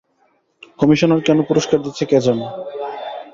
Commissioner 0.79 1.21
কেন 1.27 1.37
পুরষ্কার 1.47 1.79
দিচ্ছে 1.85 2.03
কে 2.05 2.17
জানে। 2.25 2.45